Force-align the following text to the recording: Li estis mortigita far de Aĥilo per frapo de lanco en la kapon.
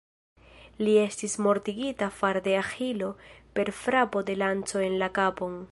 Li 0.85 0.95
estis 1.01 1.35
mortigita 1.47 2.09
far 2.21 2.41
de 2.49 2.57
Aĥilo 2.63 3.13
per 3.59 3.73
frapo 3.83 4.27
de 4.31 4.39
lanco 4.45 4.87
en 4.91 4.99
la 5.05 5.15
kapon. 5.21 5.61